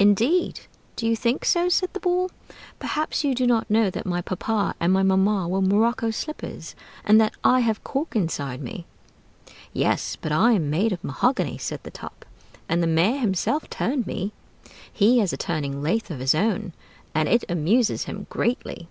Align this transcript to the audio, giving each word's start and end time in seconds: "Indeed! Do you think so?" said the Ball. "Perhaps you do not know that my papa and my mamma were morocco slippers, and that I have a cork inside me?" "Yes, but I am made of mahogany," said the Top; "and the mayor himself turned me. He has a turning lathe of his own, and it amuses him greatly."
"Indeed! 0.00 0.62
Do 0.96 1.06
you 1.06 1.14
think 1.14 1.44
so?" 1.44 1.68
said 1.68 1.90
the 1.92 2.00
Ball. 2.00 2.32
"Perhaps 2.80 3.22
you 3.22 3.32
do 3.32 3.46
not 3.46 3.70
know 3.70 3.90
that 3.90 4.04
my 4.06 4.20
papa 4.20 4.74
and 4.80 4.92
my 4.92 5.04
mamma 5.04 5.46
were 5.46 5.62
morocco 5.62 6.10
slippers, 6.10 6.74
and 7.04 7.20
that 7.20 7.34
I 7.44 7.60
have 7.60 7.76
a 7.78 7.82
cork 7.82 8.16
inside 8.16 8.60
me?" 8.60 8.86
"Yes, 9.72 10.16
but 10.20 10.32
I 10.32 10.50
am 10.54 10.68
made 10.68 10.92
of 10.92 11.04
mahogany," 11.04 11.58
said 11.58 11.78
the 11.84 11.92
Top; 11.92 12.24
"and 12.68 12.82
the 12.82 12.88
mayor 12.88 13.20
himself 13.20 13.70
turned 13.70 14.04
me. 14.04 14.32
He 14.92 15.18
has 15.20 15.32
a 15.32 15.36
turning 15.36 15.80
lathe 15.80 16.10
of 16.10 16.18
his 16.18 16.34
own, 16.34 16.72
and 17.14 17.28
it 17.28 17.44
amuses 17.48 18.06
him 18.06 18.26
greatly." 18.30 18.88